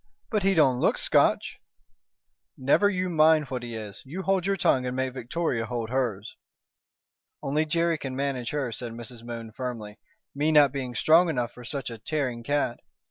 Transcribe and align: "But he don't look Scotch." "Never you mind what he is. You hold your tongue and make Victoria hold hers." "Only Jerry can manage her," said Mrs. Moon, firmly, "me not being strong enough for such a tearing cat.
"But 0.31 0.41
he 0.41 0.55
don't 0.55 0.79
look 0.79 0.97
Scotch." 0.97 1.59
"Never 2.57 2.89
you 2.89 3.07
mind 3.07 3.49
what 3.49 3.61
he 3.61 3.75
is. 3.75 4.01
You 4.03 4.23
hold 4.23 4.47
your 4.47 4.57
tongue 4.57 4.83
and 4.87 4.95
make 4.95 5.13
Victoria 5.13 5.67
hold 5.67 5.91
hers." 5.91 6.35
"Only 7.43 7.67
Jerry 7.67 7.99
can 7.99 8.15
manage 8.15 8.49
her," 8.49 8.71
said 8.71 8.93
Mrs. 8.93 9.21
Moon, 9.21 9.51
firmly, 9.51 9.99
"me 10.33 10.51
not 10.51 10.71
being 10.71 10.95
strong 10.95 11.29
enough 11.29 11.51
for 11.51 11.63
such 11.63 11.91
a 11.91 11.99
tearing 11.99 12.41
cat. 12.41 12.79